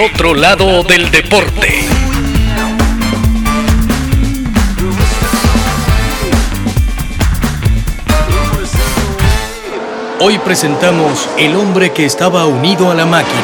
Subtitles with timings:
[0.00, 1.84] Otro lado del deporte.
[10.20, 13.42] Hoy presentamos El hombre que estaba unido a la máquina.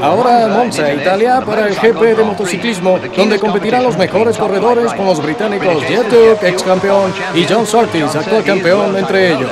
[0.00, 5.20] Ahora Monza, Italia, para el GP de motociclismo, donde competirán los mejores corredores con los
[5.20, 9.50] británicos Jeff ex campeón, y John Surtees, actual campeón entre ellos.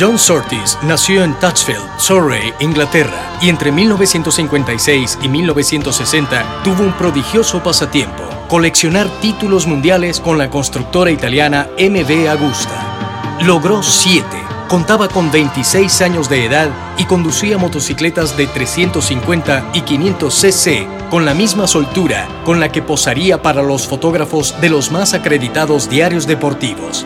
[0.00, 7.62] John Surtees nació en Touchfield, Surrey, Inglaterra, y entre 1956 y 1960 tuvo un prodigioso
[7.62, 13.36] pasatiempo, coleccionar títulos mundiales con la constructora italiana MV Agusta.
[13.42, 20.34] Logró siete, contaba con 26 años de edad y conducía motocicletas de 350 y 500
[20.34, 25.12] cc con la misma soltura con la que posaría para los fotógrafos de los más
[25.12, 27.04] acreditados diarios deportivos.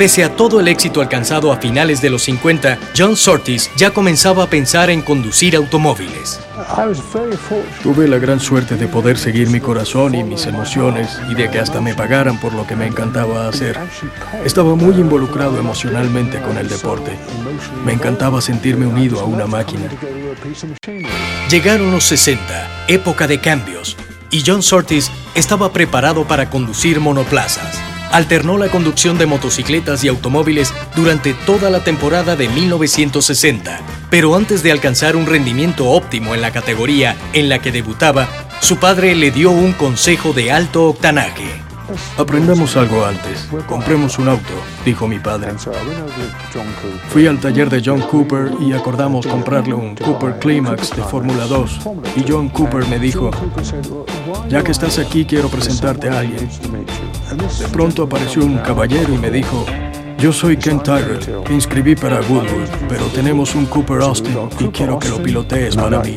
[0.00, 4.44] Pese a todo el éxito alcanzado a finales de los 50, John Surtees ya comenzaba
[4.44, 6.40] a pensar en conducir automóviles.
[7.82, 11.58] Tuve la gran suerte de poder seguir mi corazón y mis emociones y de que
[11.58, 13.78] hasta me pagaran por lo que me encantaba hacer.
[14.42, 17.18] Estaba muy involucrado emocionalmente con el deporte.
[17.84, 19.90] Me encantaba sentirme unido a una máquina.
[21.50, 23.98] Llegaron los 60, época de cambios,
[24.30, 30.72] y John Surtees estaba preparado para conducir monoplazas alternó la conducción de motocicletas y automóviles
[30.96, 33.80] durante toda la temporada de 1960,
[34.10, 38.28] pero antes de alcanzar un rendimiento óptimo en la categoría en la que debutaba,
[38.60, 41.49] su padre le dio un consejo de alto octanaje.
[42.18, 43.48] Aprendamos algo antes.
[43.66, 44.52] Compremos un auto,
[44.84, 45.52] dijo mi padre.
[47.08, 51.80] Fui al taller de John Cooper y acordamos comprarle un Cooper Climax de Fórmula 2.
[52.16, 53.30] Y John Cooper me dijo,
[54.48, 56.48] ya que estás aquí quiero presentarte a alguien.
[57.58, 59.64] De pronto apareció un caballero y me dijo,
[60.18, 64.98] yo soy Ken Tyrrell, que inscribí para Woodwood, pero tenemos un Cooper Austin y quiero
[64.98, 66.16] que lo pilotees para mí.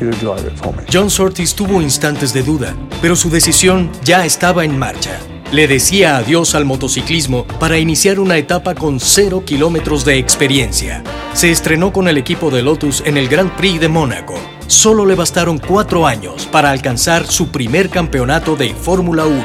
[0.92, 5.20] John Surtees tuvo instantes de duda, pero su decisión ya estaba en marcha
[5.54, 11.04] le decía adiós al motociclismo para iniciar una etapa con cero kilómetros de experiencia.
[11.34, 14.34] Se estrenó con el equipo de Lotus en el Grand Prix de Mónaco.
[14.66, 19.44] Solo le bastaron cuatro años para alcanzar su primer campeonato de Fórmula 1.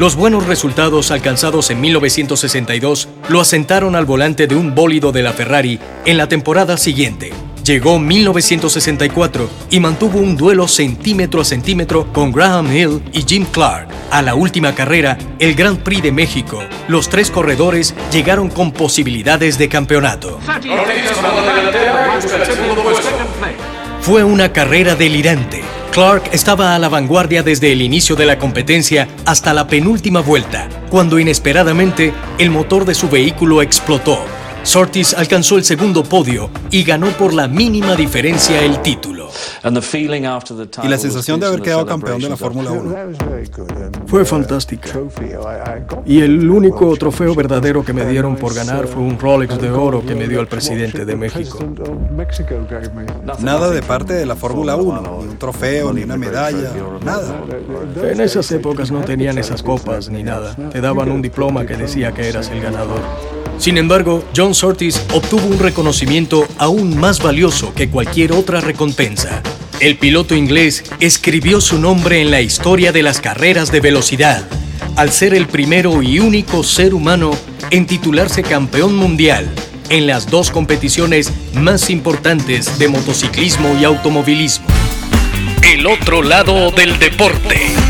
[0.00, 5.34] Los buenos resultados alcanzados en 1962 lo asentaron al volante de un bólido de la
[5.34, 7.30] Ferrari en la temporada siguiente,
[7.64, 13.86] Llegó 1964 y mantuvo un duelo centímetro a centímetro con Graham Hill y Jim Clark.
[14.10, 19.58] A la última carrera, el Grand Prix de México, los tres corredores llegaron con posibilidades
[19.58, 20.40] de campeonato.
[24.00, 25.62] Fue una carrera delirante.
[25.92, 30.68] Clark estaba a la vanguardia desde el inicio de la competencia hasta la penúltima vuelta,
[30.90, 34.24] cuando inesperadamente el motor de su vehículo explotó
[34.64, 39.28] Surtees alcanzó el segundo podio y ganó por la mínima diferencia el título.
[40.82, 42.96] Y la sensación de haber quedado campeón de la Fórmula 1.
[44.06, 44.90] Fue fantástica.
[46.04, 50.04] Y el único trofeo verdadero que me dieron por ganar fue un Rolex de oro
[50.04, 51.58] que me dio el presidente de México.
[53.40, 56.72] Nada de parte de la Fórmula 1, ni un trofeo, ni una medalla,
[57.04, 57.42] nada.
[58.02, 60.54] En esas épocas no tenían esas copas ni nada.
[60.70, 63.00] Te daban un diploma que decía que eras el ganador.
[63.58, 69.42] Sin embargo, John Surtees obtuvo un reconocimiento aún más valioso que cualquier otra recompensa.
[69.80, 74.44] El piloto inglés escribió su nombre en la historia de las carreras de velocidad,
[74.96, 77.32] al ser el primero y único ser humano
[77.70, 79.50] en titularse campeón mundial
[79.92, 84.66] en las dos competiciones más importantes de motociclismo y automovilismo.
[85.62, 87.81] El otro lado del deporte.